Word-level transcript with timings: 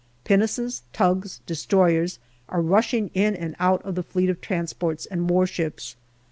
Pinnaces, 0.23 0.81
tugs, 0.93 1.41
destroyers 1.45 2.17
are 2.49 2.59
rushing 2.63 3.11
in 3.13 3.35
and 3.35 3.55
out 3.59 3.83
of 3.83 3.93
the 3.93 4.01
fleet 4.01 4.31
of 4.31 4.41
transports 4.41 5.05
and 5.05 5.29
warships. 5.29 5.95